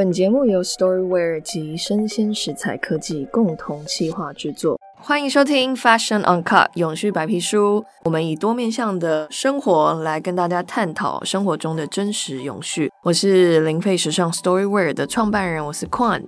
[0.00, 4.78] 本节目由 Storyware 及生鲜食材科技共同企划制作。
[4.98, 7.84] 欢迎收听 Fashion Uncut 永续白皮书。
[8.04, 12.90] 我们以多面向的生活来跟大家探讨生活中的真实永续。
[13.02, 16.24] 我是零费时尚 Storyware 的创办人，我是 Quan。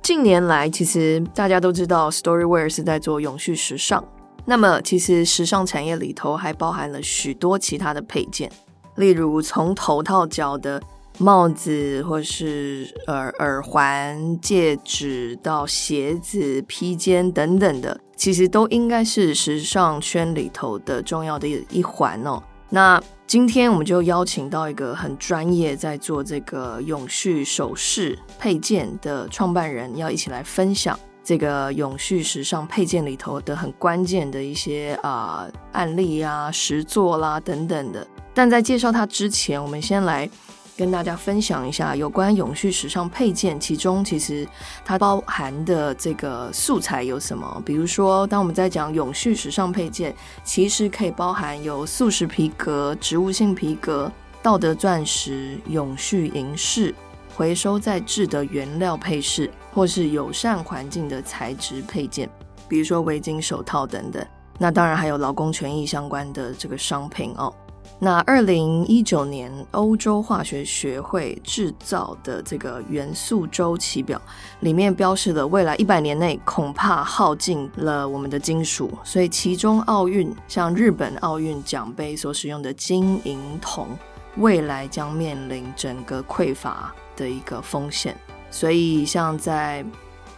[0.00, 4.04] 近年来，其实大家都知道 Storyware 是在做永续时尚。
[4.44, 8.48] 那么，其实时尚产业里头还包含了许多其他的配件，
[8.94, 10.80] 例如从头到脚的。
[11.18, 22.42] 帽子，或是耳耳环、戒指，到鞋子、披肩等等的，其实都应该是时尚圈里头的重要的一环哦。
[22.68, 38.06] 那今天我们就邀请到一个很专业，在做这个永续首饰配件的创办人，要一起来分享这个永续时尚配件里头的很关键的一些啊案例啊、实作啦等等的。
[38.34, 40.28] 但在介绍他之前，我们先来。
[40.76, 44.46] 跟大家分享一下有关永续时尚配件，其中其实
[44.84, 47.62] 它包含的这个素材有什么？
[47.64, 56.94] 比如说，当我们在讲永续时尚配件，其实可以包含有素食皮革、植物性皮革、道德钻石、永续银饰、
[57.34, 62.28] 回收再制的原料配饰，或是友善环境的材质配件，
[62.68, 64.22] 比如说围巾、手套等等。
[64.58, 67.50] 那当然还有劳工权益相关的这个商品哦。
[67.98, 74.20] 那二零一九年欧洲化学学会制造的这个元素周期表
[74.60, 83.88] 里面标示了未来一百年内恐怕耗尽了我们的金属，所以其中奥运像日本奥运奖杯所使用的金银铜，
[84.36, 88.14] 未来将面临整个匮乏的一个风险。
[88.50, 89.84] 所以像在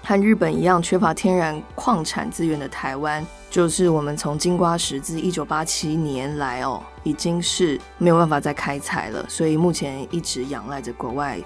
[0.09, 3.23] 和日本一样缺乏天然矿产资源的台湾。
[3.51, 11.39] 就是我们从金瓜石自一九八七年来哦，已经是没有办法再开采了，所以目前一直仰赖着国外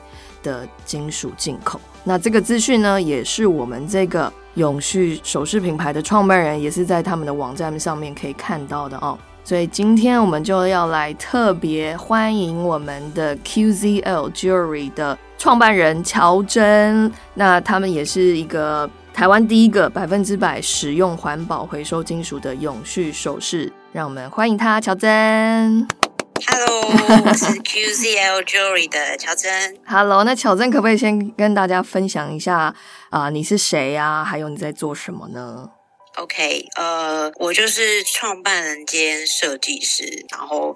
[0.44, 1.80] 的金属进口。
[2.04, 9.18] 那这个资讯呢，也是我们这个永续首饰品牌的创办人，也是在他们的网站上面可以看到的哦。
[9.44, 18.88] 所以今天我们就要来特别欢迎我们的 QZL Jewelry 的创办人乔真，那他们也是一个。
[19.14, 25.86] 台湾第一个百分之百使用环保回收金属的永续首饰，让我们欢迎他，乔真。
[26.46, 26.80] Hello，
[27.26, 29.76] 我是 QZL Jewelry 的乔真。
[29.86, 32.74] Hello，那乔真可不可以先跟大家分享一下
[33.10, 33.28] 啊？
[33.28, 34.24] 你是谁呀？
[34.24, 35.68] 还有你在做什么呢
[36.16, 40.74] ？OK，呃，我就是创办人兼设计师，然后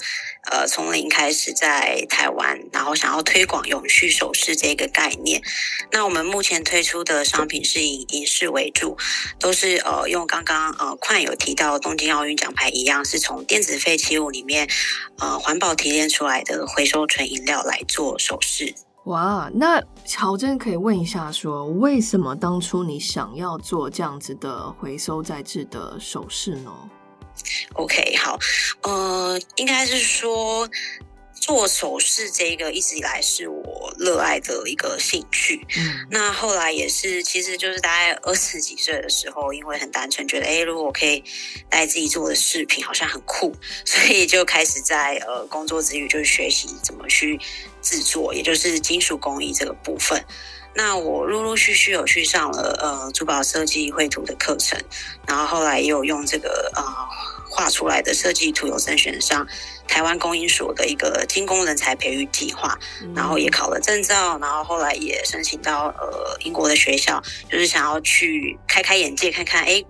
[0.50, 5.42] 呃，从零开始在台湾，然后想要推广永续首饰这个概念。
[5.92, 8.96] 那我们目前推出的商品是以银饰为主，
[9.38, 14.68] 都是呃用刚刚呃快有提到东京奥运奖牌一样，是从电子废弃物里面
[15.18, 18.74] 呃环保提炼出来的回收纯饮料来做首饰。
[19.06, 26.72] 哇，那乔真可以问一下，说为什么当初你想要做这样子的回收再制的首饰呢
[27.74, 28.38] ？OK，好，
[28.82, 30.68] 呃，应该是说。
[31.46, 35.64] 做首饰这个一直以来是我热爱的一个兴趣。
[35.76, 41.22] 嗯，那后来也是，其实就是大概二十几岁的时候，因为很单纯觉得，哎，如果我可以
[41.70, 43.54] 带自己做的饰品，好像很酷，
[43.84, 47.38] 所以就开始在呃工作之余就是学习怎么去
[47.80, 50.20] 制作，也就是金属工艺这个部分。
[50.74, 54.76] 那我陆陆续续有去上了呃珠宝设计绘图的课程，
[55.28, 56.82] 然后后来也有用这个呃
[57.56, 59.46] 画出来的设计图有甄选上。
[59.88, 62.76] 台湾工艺所的一个精工人才培育计划，
[63.14, 69.80] 然后也考了证照，然后后来也申请到呃英国的学校，就是想要去开开眼界，看看哎，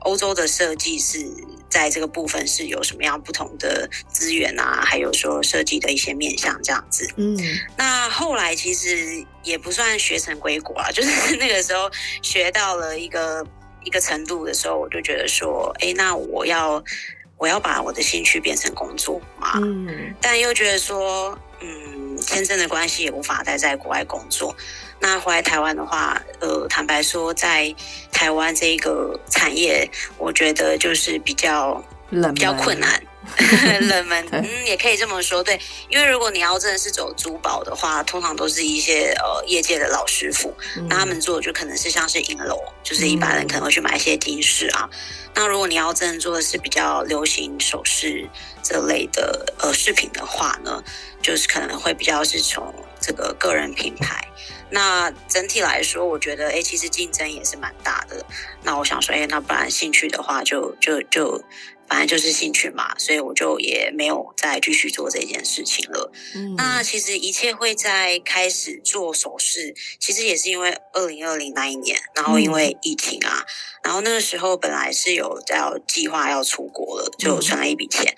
[0.00, 1.26] 欧洲的设计是
[1.70, 7.10] 在这个部分是有什么样不同的资源啊，还有说设计的一些面向这样子。
[7.16, 7.34] 嗯，
[7.78, 13.42] 那后来其实也不算学成归国啊， 就是那个时候学到了一个
[13.84, 16.84] 一个程度的时候，我就觉得说，哎，那我要。
[17.38, 19.52] 我要把我的兴趣变成工作嘛？
[19.56, 24.54] 嗯，但又觉得说，嗯，签证的关系也无法待在国外工作。
[24.98, 27.74] 那回来台湾的话，呃，坦白说，在
[28.10, 31.84] 台湾这个产业，我觉得就是比较
[32.34, 33.02] 比较困难。
[33.88, 40.54] 冷门，嗯，也可以这么说，对，因为如果你要真的是走珠宝的话，通常都是一些呃业界的老师傅，
[40.88, 44.88] 那他们做就可能是像是银楼，就是一般人可能会去买一些金饰啊。
[45.34, 48.26] 那如果你要真的做的是比较流行首饰
[48.62, 50.82] 这类的呃饰品的话呢，
[51.20, 54.26] 就是可能会比较是从这个个人品牌。
[54.68, 58.24] 那整体来说，我觉得哎，其实竞争也是蛮大的。
[58.64, 61.40] 那我想说，哎，那不然兴趣的话，就就就
[61.88, 66.12] 反正就是兴趣嘛，所以我就也没有再继续做这件事情了。
[66.34, 73.44] 嗯，那其实一切会在开始做首饰，其实也是因为二零二零那一年，然后因为疫情啊，
[73.82, 78.14] 然后那个时候本来是有要计划要出国了，就存了一笔钱，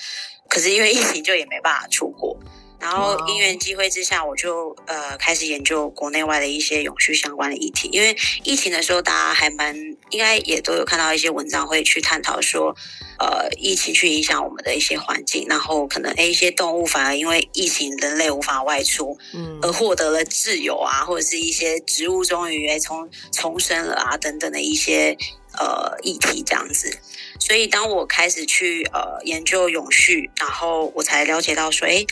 [0.48, 2.38] 可是因为疫情就也没办法出国。
[2.80, 7.88] 然后因缘机会之下，我就呃开始研究国内外的一些永续相关的议题。
[7.92, 9.74] 因为疫情的时候，大家还蛮
[10.10, 12.74] 应该也都有看到一些文章会去探讨说，
[13.18, 25.16] 呃，疫情去影响我们的一些环境，然后可能诶一些动物反而因为疫情人类无法外出，嗯，而获得了自由啊，或者是一些植物终于诶重重生了啊等等的一些
[25.58, 26.96] 呃议题这样子。
[27.40, 32.06] 所以当我开始去呃研究永续，然后我才了解到说，哎。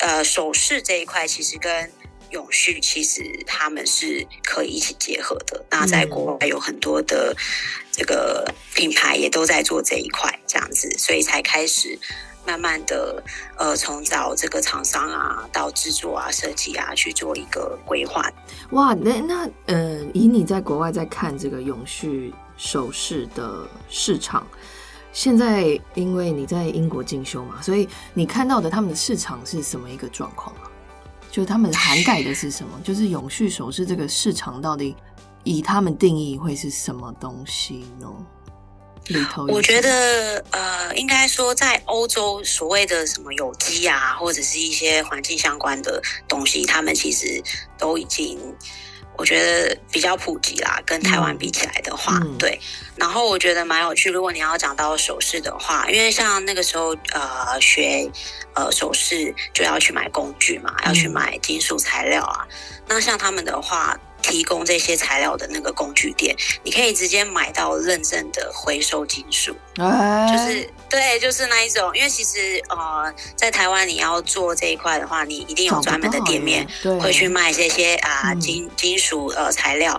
[0.00, 1.90] 呃，首饰这一块其实跟
[2.30, 5.64] 永续其实他们是可以一起结合的。
[5.70, 7.36] 那在国外有很多的
[7.92, 8.44] 这个
[8.74, 11.98] 品牌也都在做这一块，这样子，所以才开始
[12.46, 13.22] 慢慢的
[13.56, 18.28] 呃，从找这个厂商啊，到制作啊、设计啊，去做一个规划。
[18.70, 24.46] 哇，那那呃，以你在国外在看这个永续首饰的市场。
[25.12, 30.70] 现在因为你在英国进修嘛，所以你看到的他们的市场是什么一个状况啊？
[31.30, 32.80] 就他们涵盖的是什么？
[32.82, 34.96] 就是永续首饰这个市场到底
[35.44, 38.08] 以他们定义会是什么东西呢？
[39.08, 47.42] 里头我觉得呃，应该说在欧洲所谓的什么有机啊，或者是一些环境相关的东西，他们其实
[47.76, 48.38] 都已经。
[49.16, 52.58] 我觉得比较普及啦，跟台湾比起来的话，对。
[52.96, 58.10] 然后我觉得蛮有趣，如果你要讲到首饰的话，因为像那个时候呃学
[58.54, 62.46] 呃首饰就要去买工具嘛，要去买金属材料啊。
[62.86, 63.98] 那像他们的话。
[64.22, 66.32] 提供这些材料的那个工具店，
[66.62, 71.90] 你可以直接买到认证的回收金属，就是对，就是那一种。
[71.94, 76.68] 因为其实呃，在台湾你要做这一块的话，你一定有专门的店面
[77.00, 79.98] 会去卖这些啊金金属呃材料。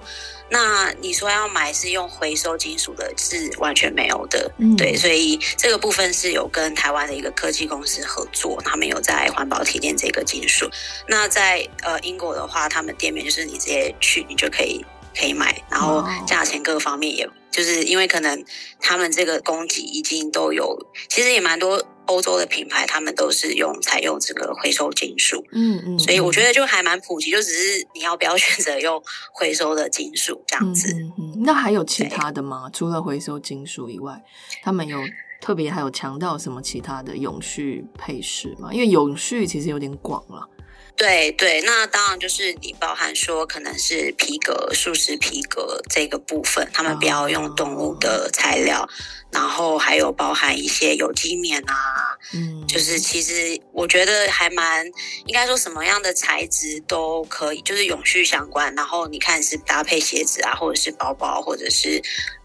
[0.49, 10.69] 那你说要买是用回收金属的，是完全没有的，对，所以这个部分是有跟台湾的一个科技公司合作，他们有在环保提炼这个金属。
[11.07, 14.85] 那在呃英国的话，他们店面就是你直接去，你就可以
[15.17, 17.29] 可以买，然后价钱各方面也。
[17.51, 18.43] 就是因为可能
[18.79, 20.75] 他们这个供给已经都有，
[21.07, 28.99] 其实也蛮多欧洲的品牌，他们都是用采用这个回收金属，嗯嗯，所以我觉得就还蛮普及，就只是你要不要选择用
[29.31, 30.91] 回收的金属这样子。
[31.19, 32.71] 嗯，那还有其他的吗？
[32.73, 34.23] 除了回收金属以外，
[34.63, 34.97] 他们有
[35.39, 38.73] 特别还有强调什么其他的永续配饰吗？
[38.73, 40.49] 因为永续其实有点广了。
[40.95, 48.87] 对对，那当然就是你包含说可能是皮革、素食皮革这个部分，他们不要用动物的材料，
[49.31, 54.85] 然后还有包含一些有机棉啊，嗯，就是其实我觉得还蛮
[55.25, 58.73] 应该说什么样的材质都可以，就是永续相关。
[58.75, 62.01] 然后你看是搭配鞋子啊，或者是包包，或者是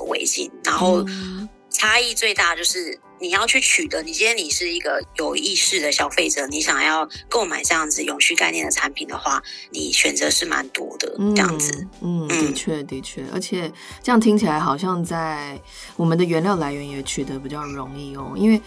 [0.08, 1.04] 围巾，然后
[1.70, 2.98] 差异最大就是。
[3.20, 11.86] 你要去取得，你今天你是一个有意识的消费者，你想要购买这样子永续概念的产品的话，你选择是蛮多的，这样子。
[12.00, 13.70] 嗯，的确的确，而且
[14.02, 15.60] 这样听起来好像在
[15.96, 18.32] 我们的原料来源也取得比较容易哦。
[18.36, 18.60] 因为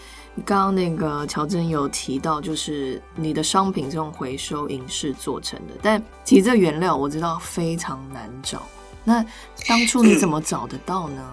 [0.44, 8.66] 刚刚那个乔真有提到，就是你的商品是用回收影视做成的，但其实这原料我知道非常难找。
[9.04, 9.24] 那
[9.66, 11.32] 当初你怎么找得到呢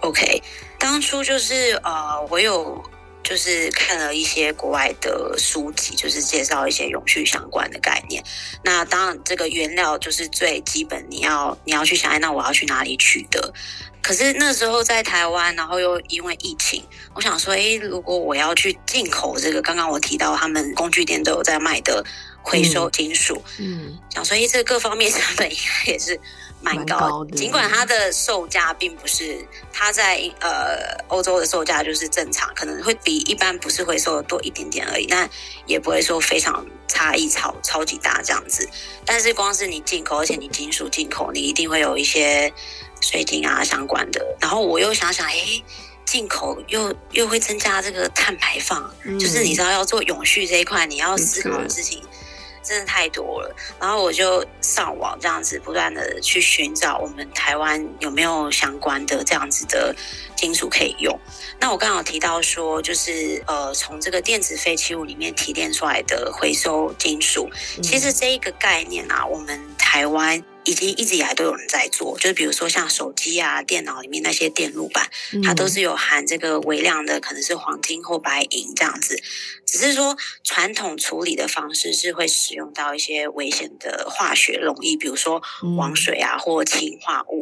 [0.00, 0.42] ？OK，
[0.82, 2.82] 当初就是呃，我有
[3.22, 8.20] 就是看了一些国外的书籍，就是介绍一些永续相关的概念。
[8.64, 13.54] 那当然，这个原料就是最基本，你要你要去想，那我要去哪里取得？
[14.02, 16.84] 可是那时候在台湾，然后又因为疫情，
[17.14, 22.04] 我想说，哎，如果我要去进口这个，刚刚我提到他们工具店都有在卖的
[22.42, 26.18] 回收金属，嗯，想说，哎，这各方面 成本应该也是。
[26.62, 35.28] 蛮高的，尽管它的售价并不是它在呃欧洲的售价就是正常，可能会比一般不是回收的多一点点而已，但
[35.66, 38.68] 也不会说非常差异超超级大这样子。
[39.04, 42.52] 但是光是你进口，而且你金属进口，你一定会有一些
[43.00, 44.36] 税金啊相关的。
[44.40, 45.62] 然后我又想想，哎，
[46.04, 48.88] 进口又又会增加这个碳排放，
[49.18, 52.02] 就是你知道要做永续这一块，你要思考的事情。
[52.62, 59.94] 真的太多了，然后我就上网这样子不断的去寻找我们台湾有没有相关的这样子的
[60.36, 61.18] 金属可以用。
[61.58, 67.50] 那我刚好提到说，就是呃，从这个电子废弃物里面提炼出来的回收金属，
[67.82, 75.10] 其实这一个概念啊，我们台湾已经一直以来都有人在做，就是比如说像手机啊、电脑里面那些电路板，
[75.42, 79.20] 它都是有含这个微量的，可能是黄金或白银这样子。
[79.66, 85.42] 只是说传统处理的方式是会使用到一些危险的化学溶液，比如说
[85.76, 87.41] 王水啊或氰化物。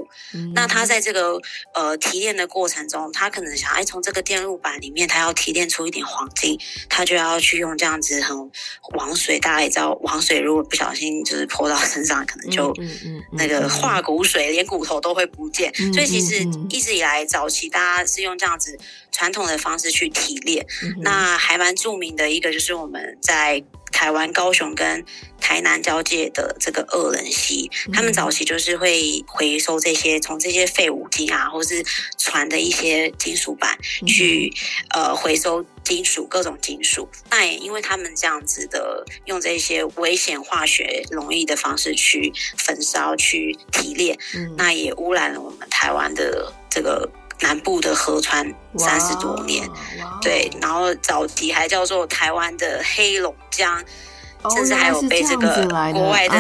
[0.55, 1.41] 那他在这个
[1.75, 8.37] 呃提炼的过程中，他可能想哎从这个电路板里面，他要提炼出一点黄金，他就要去用这样子很
[8.99, 9.39] 王水。
[9.41, 12.75] 大家也知道，王水如果不小心就是泼到身上，可能就
[13.33, 15.75] 那个化骨水，连骨头都会不见。
[15.93, 18.79] 所以其实一直以来早期大家是用这样子
[19.11, 20.67] 传统的方式去提炼，
[20.99, 22.11] 那还蛮著名。
[22.11, 23.63] 的一个就是我们在
[24.01, 25.05] 台湾高雄跟
[25.39, 31.85] 台南交界的这个恶人溪，他们早期就是会回收这些从这些废五金啊，或是
[32.17, 33.77] 船的一些金属板
[34.07, 34.51] 去
[34.95, 37.11] 呃回收金属各种金属。
[37.31, 44.19] 那也因为他们这样子的用这些危险化学容易的方式去焚烧去提炼，
[44.57, 47.07] 那也污染了我们台湾的这个。
[47.41, 49.69] 南部的河川三十多年，
[50.21, 53.83] 对，然后早期还叫做台湾的黑龙江，
[54.55, 56.37] 甚至还有被这个国外的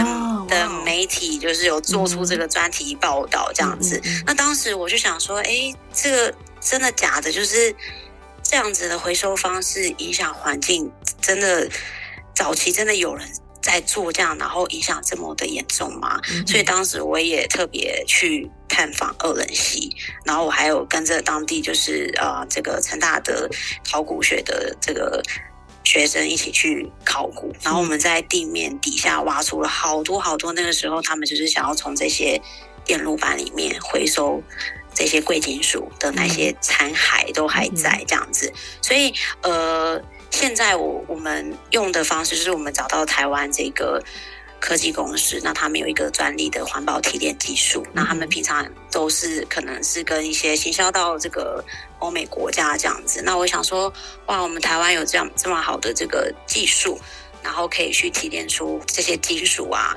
[0.48, 4.00] 的媒体就是有做出这个专题报道这样子。
[4.26, 7.32] 那当时我就想说，哎，这个真的假的？
[7.32, 7.74] 就是
[8.42, 10.90] 这样子的回收方式影响环境，
[11.20, 11.68] 真的
[12.34, 13.26] 早期真的有人。
[13.62, 16.18] 在做这样，然后影响这么的严重吗？
[16.46, 19.94] 所以当时我也特别去探访二人溪，
[20.24, 23.46] 然后我还有跟着当地就是呃这个成大的
[23.92, 25.22] 考古学的这个
[25.84, 30.54] 学生一起去考古，然后我们在地面底下挖出了好多好多。
[30.54, 32.40] 那个时候他们就是想要从这些
[32.82, 34.42] 电路板里面回收
[34.94, 40.02] 这些贵金属的那些残骸都还在这样子，所以呃。
[40.32, 44.00] 现在我我们用的方式就是我们找到台湾这个
[44.60, 51.64] 科技公司，那他们有一个专利的环保提炼技术，那他们平常都是可能是跟一些行销到这个
[51.98, 53.22] 欧美国家这样子。
[53.22, 53.92] 那我想说，
[54.26, 57.00] 哇，我们台湾有这样这么好的这个技术，
[57.42, 59.96] 然后可以去提炼出这些金属啊，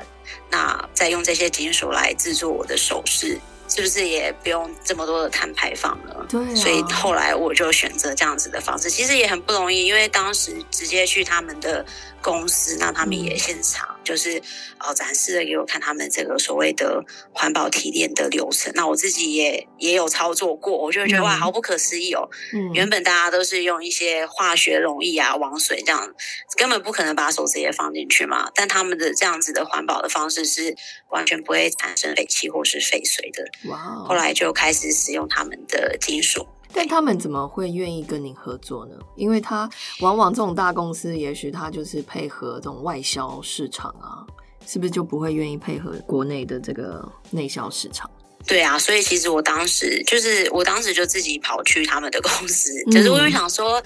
[0.50, 3.39] 那再用这些金属来制作我的首饰。
[3.70, 6.27] 是不是也不用这么多的碳排放了？
[6.29, 11.84] 对，所以后来我就选择这样子的方式，其实也很不容易，因为当时直接去他们的
[12.22, 14.42] 公司，那他们也现场就是
[14.80, 18.72] 呃展示了给我看他们这个所谓的环保提炼的流程。
[18.76, 22.30] 那我自己也也有操作过，我就觉得哇，好不可思议哦！
[22.54, 26.14] 嗯，原本大家都是用一些化学溶液啊、王水这样，
[26.58, 28.50] 根本不可能把手直接放进去嘛。
[28.54, 30.76] 但他们的这样子的环保的方式是
[31.10, 33.70] 完全不会产生废气或是废水的。
[33.70, 33.78] 哇！
[34.08, 38.96] 后来就开始使用他们的金属，但他们怎么会愿意跟您合作呢？
[39.15, 44.25] 因为他往往这种大公司，也许他就是配合这种外销市场啊，
[44.65, 48.10] 是不是就不会愿意配合国内的这个内销市场？
[48.46, 53.82] 对啊，所以其实我当时就是，我当时就自己跑去他们的公司，就是我就想说。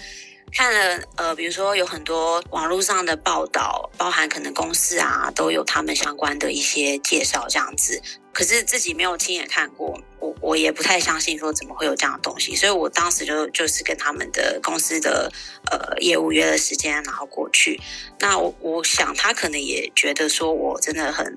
[0.50, 8.01] 看了呃，比如说有很多网络上的报道，包含可能公司啊都有他们相关的一些介绍这样子，
[8.38, 15.32] 可是自己没有亲眼看过，我我也不太相信说怎么会有这样的东西，所以我当时就就是跟他们的公司的
[15.72, 17.82] 呃业务约了时间，然后过去。
[18.20, 21.36] 那我我想他可能也觉得说我真的很，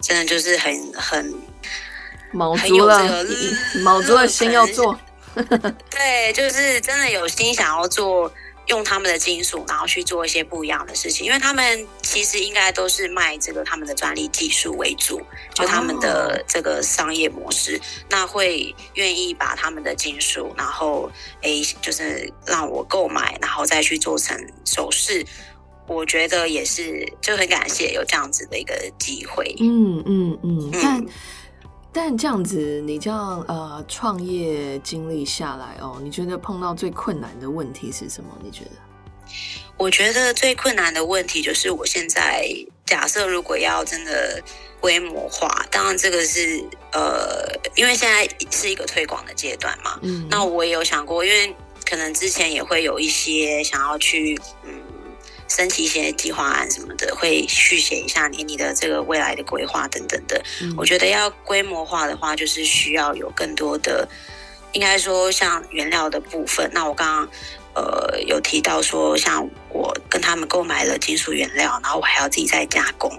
[0.00, 1.34] 真的就是很很
[2.30, 3.26] 卯足了，
[3.82, 4.96] 卯足了心要做。
[5.90, 8.32] 对，就是真的有心想要做，
[8.70, 11.26] 用他们的金属，然后去做一些不一样的事情。
[11.26, 15.20] 因为他们其实应该都是卖这个他们的专利技术为主，
[15.52, 21.10] 就他们的这个商业模式，那会愿意把他们的金属，然后
[21.42, 25.26] 诶，就是让我购买，然后再去做成首饰。
[25.88, 29.56] 我觉得也是，就很感谢有这样子的一个机会。
[29.58, 31.04] 嗯嗯嗯，但。
[31.92, 38.30] 但这样子，你这样呃创业经历下来哦，你觉得碰到最困难的问题是什么？
[38.42, 38.70] 你觉得？
[39.76, 42.48] 我觉得最困难的问题就是，我现在
[42.84, 44.42] 假设如果要真的
[44.80, 49.98] 规模化，当然这个是呃，因为现在是一个推广的阶段嘛。
[50.02, 50.26] 嗯。
[50.30, 51.54] 那我也有想过，因为
[51.88, 54.79] 可能之前也会有一些想要去嗯。
[55.50, 60.40] 申请一些计划案什么的，会续写一下你你的这个未来的规划等等的。
[60.76, 64.08] 我觉得要规模化的话，就是需要有更多的，
[64.70, 66.70] 应该说像原料的部分。
[66.72, 67.28] 那我刚刚
[67.74, 73.10] 呃有提到说，像我跟他们购买了金属原料，然后我还要自己再加工。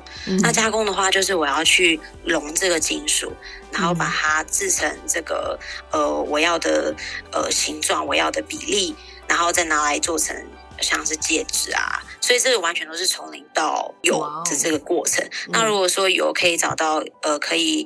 [0.41, 3.33] 那加工的话，就是我要去熔这个金属，
[3.73, 5.59] 然后把它制成这个
[5.91, 6.95] 呃我要的
[7.33, 8.95] 呃形状，我要的比例，
[9.27, 10.33] 然后再拿来做成。
[10.81, 15.25] 像是戒指啊，所以这个完全都是从零到有的这个过程。
[15.49, 17.85] 那如果说有可以找到呃可以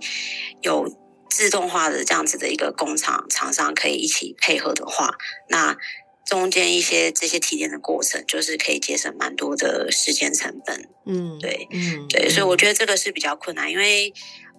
[0.62, 0.90] 有
[1.30, 5.16] 自动化的这样子的一个工厂厂商可以一起配合的话，
[5.50, 5.76] 那
[6.26, 10.90] 中间一些这些提炼的过程，就是可以节省蛮多的时间成本。
[11.06, 14.14] 嗯，对，嗯，对，所以我觉得这个是比较困难，因为。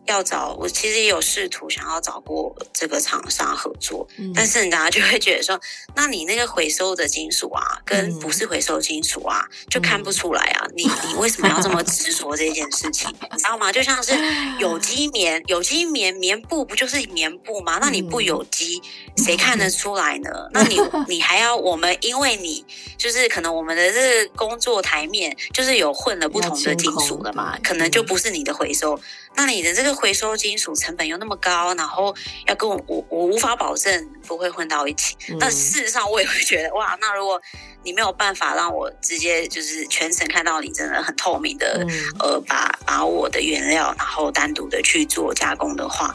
[0.07, 5.61] 要找我其实也有试图想要找过这个厂商合作，但是人家就会觉得说，
[5.95, 10.67] 那你那个回收的金属啊，跟不是回收金属啊，就看不出来啊。
[10.75, 13.09] 你你为什么要这么执着这件事情？
[13.33, 13.73] 你知道吗？
[13.73, 14.13] 就像是
[14.59, 17.79] 有机棉，有机棉棉布不就是棉布吗？
[17.81, 18.83] 那你不有机，
[19.17, 20.31] 谁看得出来呢？
[20.53, 22.65] 那你 你还要我们，因为你
[22.97, 28.99] 就是可能我们的这个工作台面就是有混了不同的金属的嘛，可能就不是你的回收。
[29.35, 32.15] 那你的这个回收金属成本又那么高，然后
[32.47, 35.17] 要跟我我我无法保证不会混到一起。
[35.41, 37.41] 但事实上我也会觉得哇，那如果
[37.83, 41.87] 你没有办法让我直接就是全程看到你真的很透明的，
[42.21, 46.15] 呃，把把我的原料然后单独的去做加工的话，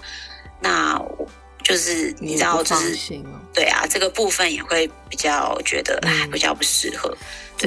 [0.59, 1.01] 那
[1.63, 2.95] 就是你知道就是
[3.53, 7.15] 对啊，这个部分也会比较觉得哎比较不适合。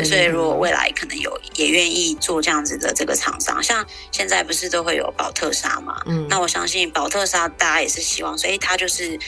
[0.03, 6.01] 所以，如果未来可能有也愿意做这样子的这个厂商，像现在不是都会有宝特沙嘛？
[6.07, 9.19] 嗯，那我相信宝特沙大家也是希望，所以它就是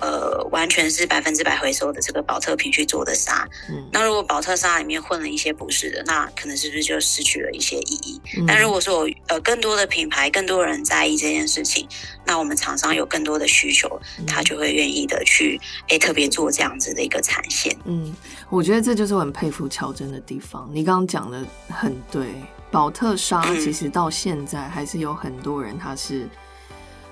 [0.00, 3.48] 呃，完全是百分之百回收的这个宝特瓶去做的沙。
[3.68, 8.20] 嗯，那如果宝特沙里面混了一些不是的，那可能是不是就失去了一些意义？
[8.46, 11.88] 但如果说我呃更多的品牌、更多人在意这件事情，
[12.24, 17.76] 那我们厂商有更多的需求，他就会愿意的去诶特别做这样子的一个产线。
[17.84, 18.14] 嗯。
[18.50, 20.66] 我觉得这就是我很佩服乔真的地方。
[20.72, 22.28] 你刚刚讲的很对，
[22.70, 26.26] 宝特沙其实到现在还是有很多人，他是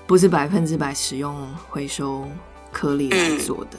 [0.07, 2.27] 不是百分之百使用回收
[2.71, 3.77] 颗粒来做的？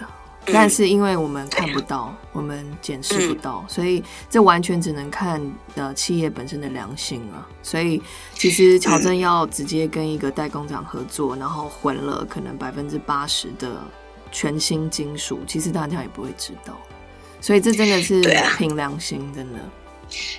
[0.51, 5.39] 但是因为我们看不到，我们检视不到，所以这完全只能看
[5.75, 7.47] 呃企业本身的良心了。
[7.63, 8.03] 所以
[8.33, 13.77] 其实乔正要直接跟一个代工厂合作，然后混了可能百分之八十的
[14.33, 16.75] 全新金属，其实大家也不会知道。
[17.43, 18.23] 所以这真的是
[18.57, 19.59] 凭良心，真的。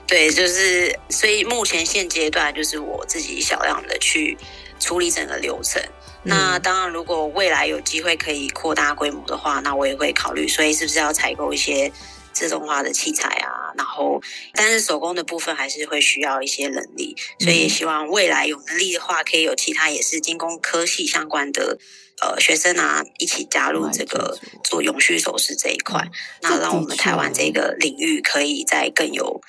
[0.08, 4.36] 对，就是所以目前现阶段就是我自己小量的去
[4.80, 5.80] 处理整个流程。
[6.24, 10.48] 那当然，如果未来有机会可以扩大规模的话，那我也会考虑。
[10.48, 11.92] 所以是不是要采购一些
[12.34, 13.74] 自动化的器材啊？
[13.78, 14.22] 然后，
[14.54, 17.16] 但是手工的部分还是会需要一些能力。
[17.40, 21.78] 所以也希望未来有能力的话，可以有其他也是精工科系相关的。
[22.22, 26.06] 呃，学生啊，一起加入这个做永续首饰这一块，
[26.42, 29.40] 那让我们台湾这个领域可以再更有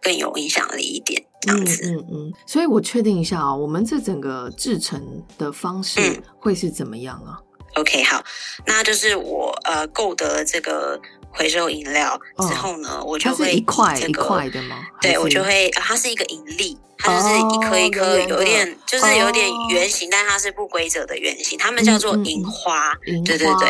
[0.00, 1.82] 更有影响力一点，这样子。
[1.84, 2.32] 嗯嗯。
[2.46, 7.38] 所以我确定一下啊，我们这整个制成的方式会是怎么样啊
[7.76, 8.22] ？OK，好，
[8.66, 11.00] 那就是我呃购得这个。
[11.32, 14.84] 回收饮料之后呢，我就会一块一块的吗？
[15.00, 22.92] 对，我就会，它是一个盈利，它就是一颗一颗，有点就是有点圆形，但它是不规则的圆形，它们叫做银花，
[23.24, 23.68] 对对对。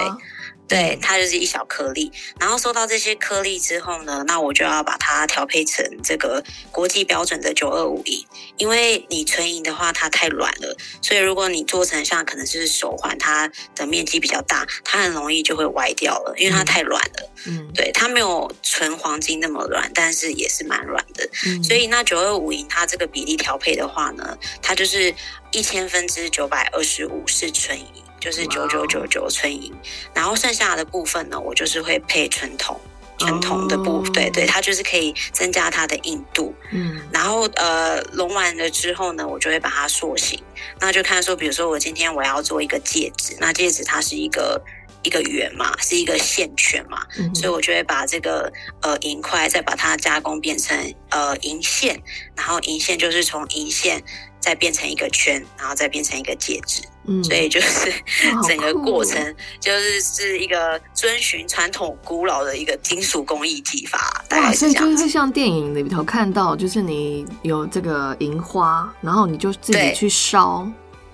[0.71, 8.25] 对，它就是一小颗粒，然后收到这些颗粒之后呢，那我就要把它调配成这个国际标准的九二五银，
[8.57, 17.33] 因为你纯银的话它太软了，所以如果你做成像可能是手环，它的面积比较大，它很容易就会歪掉了，因为它太软了。
[17.47, 21.29] 嗯，对，它没有纯黄金那么软，但是也是蛮软的。
[21.47, 25.13] 嗯，所以那九二五银它这个比例调配的话呢，它就是
[25.51, 27.87] 一千分之九百二十五是纯银。
[28.21, 29.73] 就是九九九九纯银，
[30.15, 32.79] 然后剩下的部分呢，我就是会配纯铜，
[33.19, 36.55] 纯铜的部，对对，它就是可以增加它的硬度。
[36.71, 40.43] 嗯，然后呃，隆完了之后呢，我就会把它塑形。
[40.79, 44.63] 那就看说，比如说我今天我要做一个戒指，那戒指它是一个
[45.03, 48.53] 一个圆嘛，是一个线圈嘛，所以我就会把这个
[48.83, 50.77] 呃银块再把它加工变成
[51.09, 52.03] 呃银线，
[52.35, 54.03] 然后银线就是从银线
[54.41, 56.83] 再变成一个圈，然后再变成一个戒指。
[57.07, 57.91] 嗯所以就是
[58.47, 64.23] 整个过程，就是是一个遵循传统古老的一个金属工艺技法。
[64.31, 70.69] 哇，所以就是像电影里头看到，就是你有这个银花，然后你就自己去烧，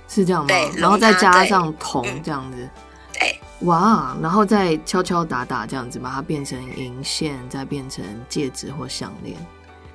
[0.09, 0.55] 是这样吗？
[0.77, 2.69] 然后再加上铜这样子。
[3.13, 3.39] 对。
[3.61, 9.35] 哇，然后再敲敲打打这样子，把它变成银线，再变成戒指或项链。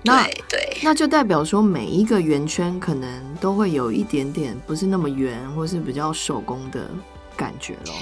[0.03, 6.89] 那对，那就代表说每一个圆圈可能都会有一点点不是那么圆，或是比较手工的
[7.37, 7.93] 感觉咯。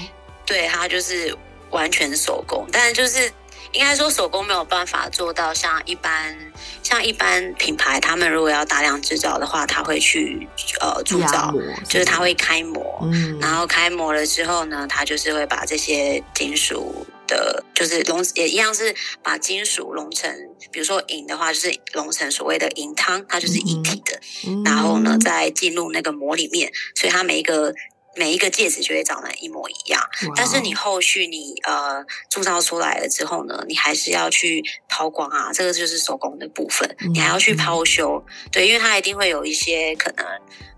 [0.45, 1.35] 对，它就是
[1.69, 3.31] 完全手工，但是就是
[3.72, 6.36] 应该说手工没有办法做到像一般
[6.84, 10.48] 像一般品牌，他们如果要大量制造的话，他会去
[10.82, 11.54] 呃铸造，
[11.88, 13.08] 就是他会开模，
[13.39, 17.06] 然后开模了之后呢，他就是会把这些金属。
[17.30, 20.36] 的，就是熔也一样是把金属熔成，
[20.72, 24.19] 比如说银的话，就是熔成所谓的银汤，它就是一体的，
[24.65, 27.72] 然后呢再进入那个膜里面，所以它每一个。
[28.19, 30.01] 每一个戒指就会长得一模一样，
[30.36, 40.25] 但是你后续你呃铸造出来了之后呢，你还是要去抛光啊，这个就是手工的部分，你还要去抛修，对，因为它一定会有一些可能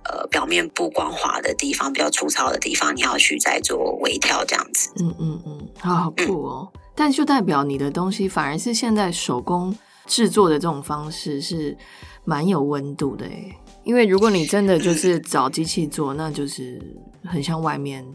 [0.04, 4.92] 呃表面不光滑的地方，比较粗糙的地方，你要去再做微调这样子。
[5.00, 6.72] 嗯嗯嗯，好酷哦！
[6.96, 9.76] 但就代表你的东西反而是现在手工
[10.06, 11.76] 制作的这种方式是
[12.24, 13.56] 蛮有温度的诶。
[13.84, 16.80] 因为如果你真的就是找机器做，那就是
[17.26, 18.06] 很像外面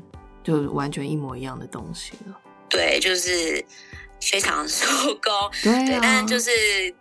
[0.43, 2.37] 就完全一模一样的东西了。
[2.69, 3.65] 对，就是
[4.21, 4.87] 非常手
[5.23, 5.33] 工。
[5.63, 6.51] 对，但就是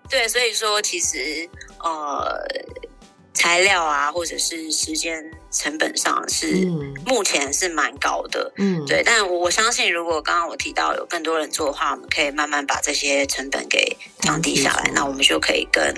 [0.09, 2.45] 对，所以说其实呃，
[3.33, 6.65] 材料啊，或者是时间成本上是
[7.05, 8.51] 目前是蛮高的。
[8.57, 9.01] 嗯，对。
[9.03, 15.93] 但我相信，如果刚刚我提到有更多人做的话，我们可以慢慢把这些成本给降低下来，那我们就可以跟。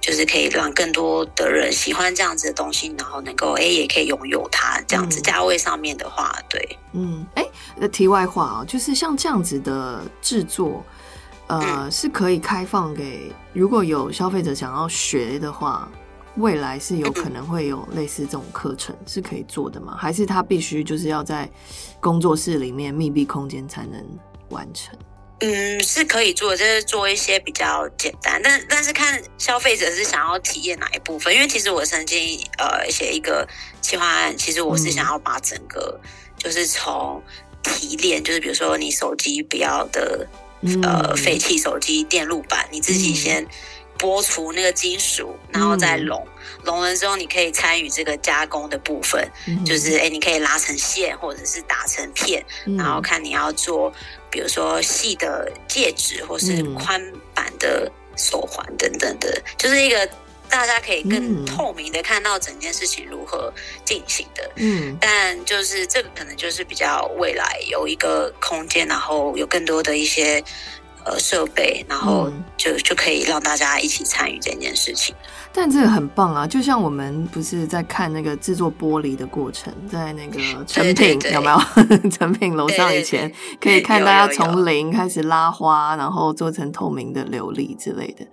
[0.00, 7.44] 就是可以让更多的人喜欢这样子的东西，然后能够哎也可以拥有它这样子价位上面的话，对，嗯，哎，
[7.88, 10.82] 题外话啊，就是像这样子的制作，
[11.48, 15.88] 呃，是可以开放给如果有消费者想要学的话，
[16.36, 19.96] 未来是有可能会有类似这种课程是可以做的吗？
[19.98, 21.50] 还是他必须就是要在
[22.00, 24.02] 工作室里面密闭空间才能
[24.48, 24.96] 完成？
[25.40, 31.34] 嗯，是可以做，就是做一些比较简单，但但是看消费者是想要体验哪一部分。
[31.34, 33.48] 因为其实我曾经呃写一个
[33.80, 35.98] 企划案，其实我是想要把整个
[36.36, 37.22] 就是从
[37.62, 40.26] 提炼，就是比如说你手机不要的
[40.82, 43.46] 呃废弃手机电路板，你自己先。
[44.00, 46.26] 剥除那个金属，然后再熔，
[46.64, 49.30] 熔了之后，你可以参与这个加工的部分，
[49.62, 52.42] 就是哎，你可以拉成线，或者是打成片，
[52.78, 53.92] 然后看你要做，
[54.30, 56.98] 比如说细的戒指，或是宽
[57.34, 60.08] 版的手环等等的，就是一个
[60.48, 63.52] 大家可以更透明的看到整件事情如何
[63.84, 64.50] 进行的。
[64.56, 70.42] 嗯，但就是这个可能就是比较未来有一个空间，然后有更多的一些。
[71.04, 75.14] 呃，设备，然后就就可以让大家一起参与这件事情。
[75.52, 76.46] 但这个很棒啊！
[76.46, 81.58] 就像我们不是在看那个制作玻璃的过程，在那个成品有没有？
[82.10, 88.26] 成品楼上以前可以看大家从零开始拉花，然后做成透明的琉璃之类的。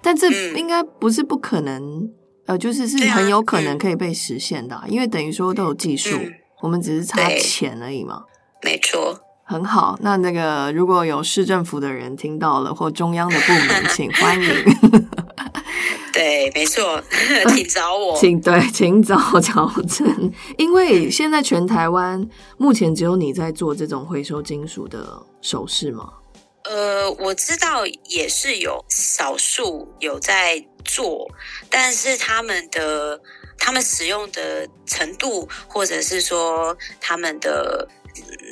[0.00, 2.10] 但这应该不是不可能，
[2.46, 6.18] 呃，就是是很有可能可以被实现的，因为等于说都有技术，
[6.62, 8.24] 我们只是差钱而已嘛。
[8.62, 9.20] 没错。
[9.50, 14.48] 很好，那那个如果有市政府的人听到了，或中央的部门， 请欢迎。
[16.12, 17.02] 对，没错，
[17.56, 26.12] 请找我，请对，请找乔正，因为现在全台湾目前只有你在做这种回收金属的首饰吗？
[26.64, 31.26] 呃，我知道也是有少数有在做，
[31.70, 33.18] 但是他们的
[33.56, 37.88] 他们使用的程度，或者是说他们的。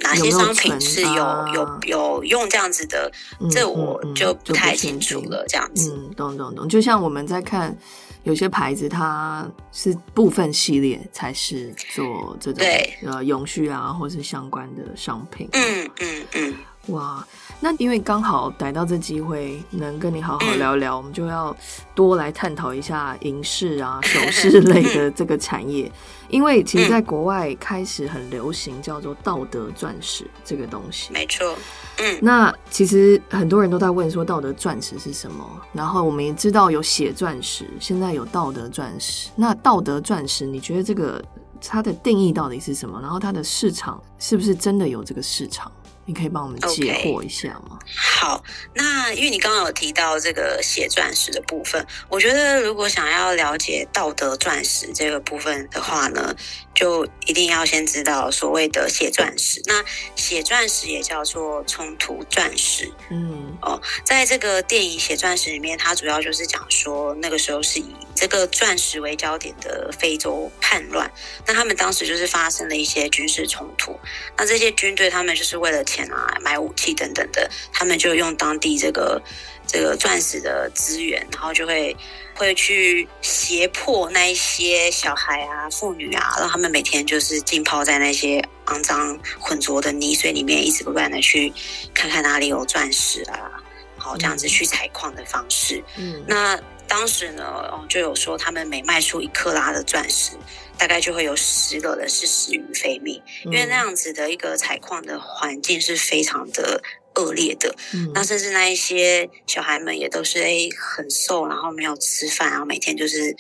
[0.03, 3.11] 哪些商品是有有有用这样子的？
[3.51, 5.45] 这我就不太清楚了。
[5.49, 6.69] 这样子，嗯，懂懂懂。
[6.69, 7.77] 就像我们在看
[8.25, 9.47] 有些牌子，它
[9.79, 12.67] 是部分系列才是做这种
[13.05, 15.47] 呃永续啊，或是相关的商品。
[15.53, 16.55] 嗯嗯嗯。
[16.87, 17.27] 哇，
[17.59, 21.55] 那因为刚好逮到这机会，能跟你好好聊聊，我们就要
[21.97, 25.91] 多来探讨一下银饰啊、首饰类的 这个产业。
[26.29, 31.13] 因为其实，在国外开始很流行叫做道德钻石这个东西。
[31.13, 31.57] 没错，
[31.99, 35.45] 嗯，那其实很多人都在问说，道德钻石是什么？
[35.73, 39.29] 然后我们也知道有血钻石，现在有道德钻石。
[39.35, 41.21] 那道德钻石，你觉得这个
[41.61, 43.01] 它的定义到底是什么？
[43.01, 45.73] 然后它的市场是不是真的有这个市场？
[46.07, 47.79] 你可以帮我们解惑一下吗？
[47.95, 48.43] 好，
[48.75, 56.35] 那因为你刚刚有提到这个写钻石的部分，我觉得如果想要了解道德钻石这个部分的话呢，
[56.75, 59.61] 就一定要先知道所谓的写钻石。
[59.67, 62.91] 那写钻石也叫做冲突钻石。
[63.11, 71.11] 嗯，哦，在这个电影《写钻石》里面，它主要就是讲说那个时候是以这个钻石为焦点的非洲叛乱，
[71.47, 73.99] 那他们当时就是发生了一些军事冲突，
[74.37, 79.23] 那这些军队他们就是为了钱啊，买武器等等的，他们就用当地这个
[79.67, 81.97] 这个钻石的资源，然后就会
[82.35, 91.53] 会去胁迫那一些小孩啊、妇女啊，让他们每天就是浸泡在那些肮脏浑浊的泥水里面，一直不断的去
[91.95, 93.51] 看看哪里有钻石啊，
[93.97, 95.83] 好这样子去采矿的方式。
[95.97, 100.33] 嗯，那当时呢，哦，就有说他们每卖出一克拉的钻石。
[100.79, 106.83] 大概就会有十个人是死于非命，因为那样子的一个采矿的环境是非常的
[107.15, 107.75] 恶劣的。
[107.95, 113.35] 嗯那甚至那一些小孩们也都是诶很瘦，然后没有吃饭，然后每天就是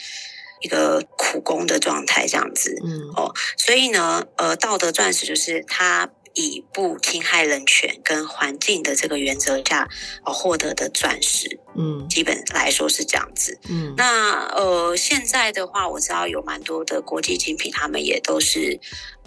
[0.62, 2.74] 一个苦工的状态这样子。
[2.82, 9.88] 嗯哦，所以呢，呃，道德钻石就是它以不侵害人权跟环境的这个原则下，
[10.24, 13.58] 呃，获得的钻石，嗯基本来说是这样子。
[13.68, 18.78] 嗯那呃，现在的话，我知道有蛮多的国际精品，他们也都是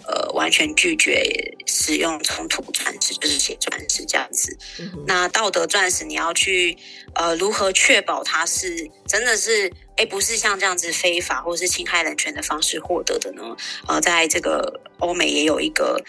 [0.06, 4.56] 呃完全拒绝使用冲突钻石，就是血钻石这样子。
[4.78, 6.78] 嗯那道德钻石，你要去
[7.16, 13.42] 呃如何确保它是真的是哎不是像这样子非法或是侵害人权的方式获得的呢？
[13.88, 16.00] 呃，在这个欧美也有一个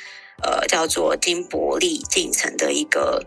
[0.44, 3.26] 呃叫做金伯利进程的一个。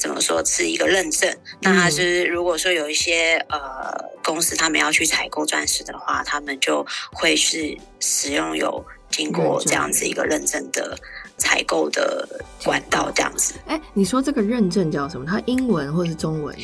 [0.00, 1.30] 怎么说是一个认证？
[1.60, 10.96] 那它是如果说有一些呃公司他们要去采购钻石的话，他们就会是使用有经过这样子一个认证的
[11.36, 12.26] 采购的
[12.64, 13.52] 管道这样子。
[13.66, 15.26] 哎，你说这个认证叫什么？
[15.26, 16.56] 它英文或是中文？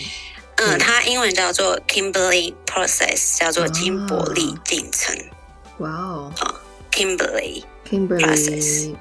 [0.57, 5.15] 嗯，它英文叫做 Kimberley Process，叫做金伯利进程。
[5.81, 6.33] 哇哦
[6.91, 7.65] Kimberley，，Kimberly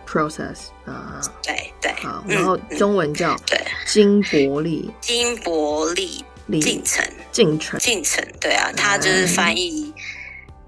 [0.08, 7.80] Process 啊，对对，好，嗯然后嗯中文叫对金伯利金伯利利进程进程。
[7.80, 9.94] 进程，对啊，它就是翻译，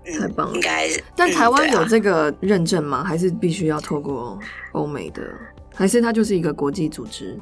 [0.05, 1.03] 嗯，太棒了应该是。
[1.15, 3.03] 但嗯台湾有这个认证吗？
[3.03, 4.39] 还是必须要透过
[4.71, 5.21] 欧美的？
[5.75, 7.39] 还是它就是一个国际组织？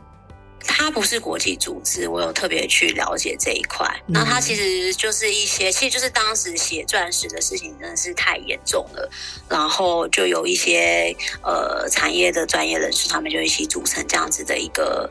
[0.67, 3.86] 它不是国际组织，我有特别去了解这一块。
[4.08, 9.10] 嗯那它其实就是一些，其实就是当时写钻石的事情真的是太严重了，
[9.49, 15.10] 然后就有一些呃产业的专业人士，他们就一起组成这样子的一个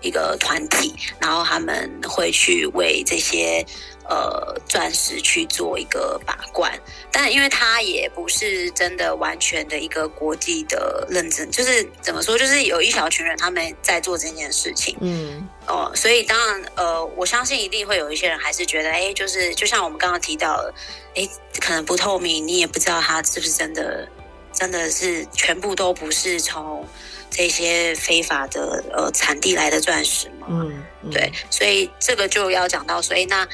[0.00, 3.64] 一个团体，然后他们会去为这些
[4.08, 6.72] 呃钻石去做一个把关。
[7.12, 14.96] 但因为它也不是真的完全的一个国际的认证，就是怎么说，就是有一小群人他们在做这件事情。
[15.00, 20.72] 嗯哦，所以当然，呃，我相信一定会有一些人还是觉得，哎，就是就像我们刚刚提到的，
[21.14, 21.28] 哎，
[21.60, 24.08] 可能不透明，你也不知道它是不是真的，
[24.50, 26.86] 真的是全部都不是从
[27.28, 30.46] 这些非法的呃产地来的钻石嘛？
[30.48, 33.46] 嗯，嗯对，，所以这个就要讲到，所以那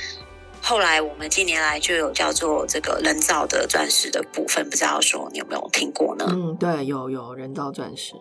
[0.66, 6.24] 后来我们近年来就有叫做这个人造的钻石的部分，不知道说你有没有听过呢？
[6.30, 8.14] 嗯，对，有有人造钻石，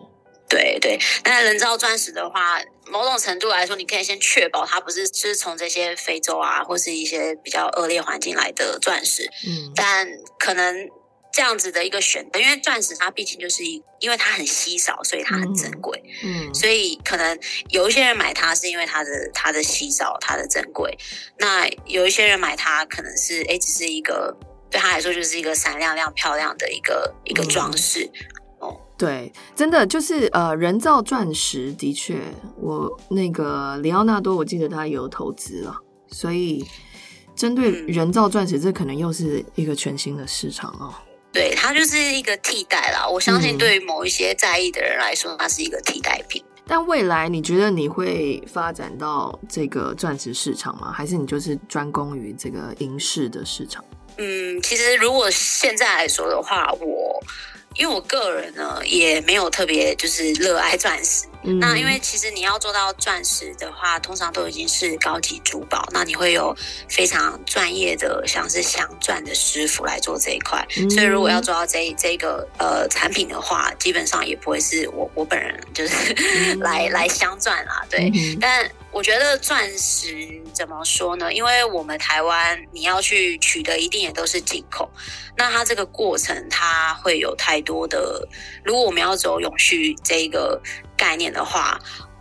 [0.46, 9.72] 对对，那人造钻石的话，某种程度来说，你可以先确保它不是就是从这些非洲啊，或是一些比较恶劣环境来的钻石，嗯。
[9.74, 10.06] 但
[10.38, 10.86] 可能
[11.34, 16.54] 这样子的一个选择，因为钻石它毕竟就是一，因为它很稀少，所以它很珍贵，嗯。
[16.54, 17.36] 所以可能
[17.70, 20.96] 有一些人买它是因为它的它的稀少，它的珍贵，
[21.40, 24.32] 那有一些人买它可能是哎，只是一个
[24.70, 28.08] 对他来说就是一个闪亮亮漂亮的一个一个装饰，
[28.96, 32.16] 对，真的就是呃，人造钻石的确，
[32.56, 36.64] 我那个里奥纳多，我记得他有投资了，所以
[37.34, 37.86] 针对嗯。
[37.88, 40.94] 人造钻石，这可能又是一个全新的市场哦。
[41.34, 43.06] 对，它就是一个替代啦。
[43.06, 46.42] 我相信嗯对于某一些在意的人来说，它是一个替代品。
[46.66, 50.90] 但未来你觉得你会发展到这个钻石市场吗？
[50.90, 53.84] 还是你就是专攻于这个银饰的市场？
[54.16, 57.20] 嗯，其实如果现在来说的话，我
[57.74, 61.26] 因为我个人呢也没有特别就是热爱钻石。
[61.44, 66.54] 嗯那因为其实你要做到钻石的话，通常都已经是高级珠宝，那你会有
[66.88, 70.66] 非常专业的像是镶钻的师傅来做这一块。
[70.76, 78.10] 嗯所以如果要做到这这个呃产品的话，基本上也不会是我我本人就是、嗯 来来镶钻啦，对。
[78.14, 81.32] 嗯但我觉得钻石怎么说呢？
[81.32, 84.88] 因为我们台湾你要去取得，一定也都是进口。
[85.36, 88.26] 那它这个过程，它会有太多的。
[88.62, 90.60] 如果我们要走永续这个
[91.04, 91.78] 概念的话，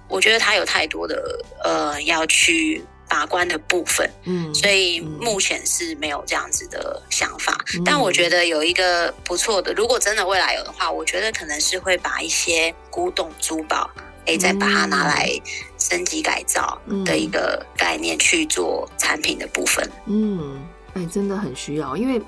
[0.10, 1.16] 我觉得它有太多的
[1.64, 5.08] 呃要去把关的部分，嗯，所以嗯。
[5.22, 7.58] 目前是没有这样子的想法。
[7.76, 7.84] 嗯。
[7.86, 13.90] 但我觉得有一个不错的，如果真的未来有的话，我觉得可能是会把一些古董珠宝，
[14.26, 15.30] 哎，再把它拿来
[15.80, 19.90] 升级改造的一个概念去做产品的部分。
[20.08, 20.62] 嗯，
[20.94, 22.22] 哎、真的很需要，因为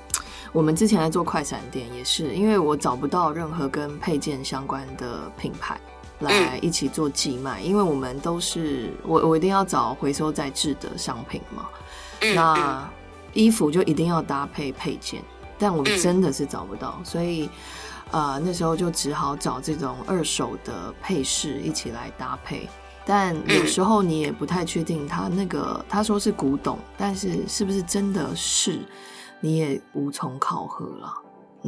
[0.52, 5.78] 我们之前在做快闪店也是，因为我找不到任何跟配件相关的品牌
[6.20, 11.66] 来一起做寄卖，因为我们都是我我一定要找回收再制的商品嘛，
[12.34, 12.90] 那
[13.32, 15.22] 衣服就一定要搭配配件，
[15.58, 16.00] 但我们嗯。
[16.00, 17.48] 真的是找不到，所以。
[18.12, 22.68] 呃，那时候就只好找这种二手的配饰一起来搭配，
[23.04, 28.78] 但有嗯时候你也不太确定他那个他说是古董，但是是不是真的是，
[29.40, 31.12] 你也无从考核了。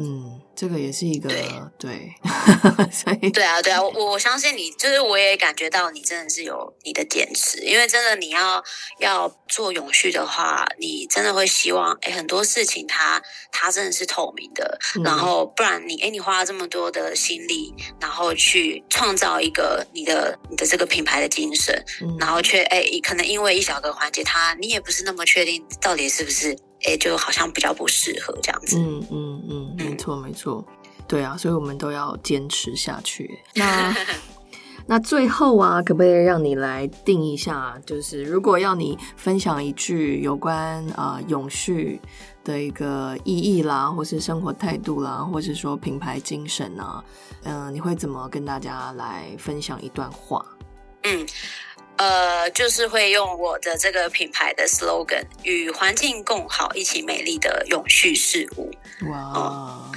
[0.01, 1.29] 嗯，这个也是一个
[1.77, 2.13] 对，
[2.93, 8.63] 所以对啊，对啊，我我相信你，就是我也感觉到你真的是有你的坚持，因为真的你要
[9.01, 21.85] 要做永续的话，你真的会希望哎很多事情它它真的是透明的，然后不然你哎你花了这么多的心力，然后去创造一个你的你的这个品牌的精神，
[22.21, 26.57] 然后却哎可能因为一小个环节，它你也不是那么确定到底是不是。
[26.85, 28.79] 哎，就好像比较不适合这样子。
[28.79, 29.58] 嗯嗯嗯，没
[30.09, 30.65] 错没错，
[31.07, 33.39] 对啊，所以我们都要坚持下去。
[33.55, 33.95] 那
[34.87, 37.79] 那最后啊，可不可以让你来定一下？
[37.85, 42.01] 就是如果要你分享一句有关啊永续
[42.43, 47.05] 的一个意义啦，或是生活态度啦，或是说品牌精神啊，
[47.45, 50.43] 嗯，你会怎么跟大家来分享一段话？
[51.03, 51.27] 嗯。
[52.01, 58.71] 呃，就是会用我的这个品牌的 slogan，与环境共好，一起美丽的永续事物。
[59.11, 59.88] 哇，对，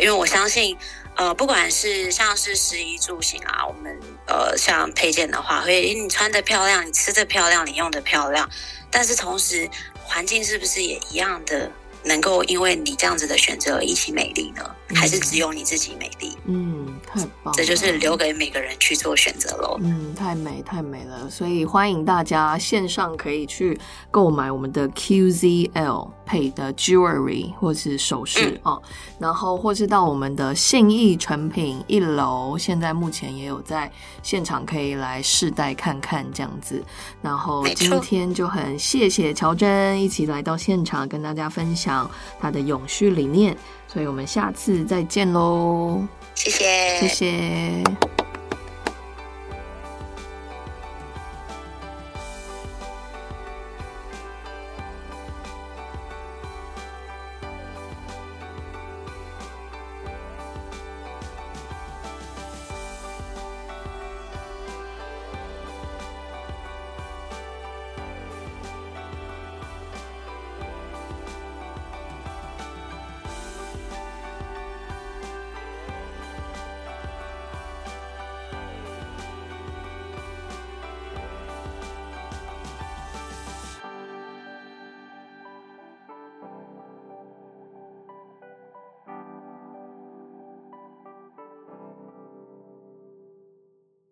[0.00, 0.76] 因为我相信，
[1.16, 8.48] 呃，不管是像是食衣住行啊，我们呃像配件的话，会你穿的漂亮，你吃的漂亮，你用的漂亮，
[8.90, 9.68] 但是同时
[10.04, 11.70] 环境是不是也一样的？
[12.04, 16.38] 能够因为你这样子的选择一起美丽呢，还是只有你自己美丽？
[16.46, 19.78] 嗯，太棒，这就是留给每个人去做选择喽。
[19.80, 23.78] 嗯，太美太美了，所以欢迎大家线上可以去
[24.10, 28.80] 购买我们的 QZL 配的 jewelry 或是首饰哦，
[29.18, 33.90] 然后或是到我们的信义成品一楼，现在目前也有在
[34.22, 36.82] 现场可以来试戴看看这样子。
[37.22, 42.08] 然后今天就很谢谢乔真一起来到现场跟大家分享。
[42.40, 46.02] 他的永续理念，所以我们下次再见喽！
[46.38, 48.17] 谢谢，谢谢。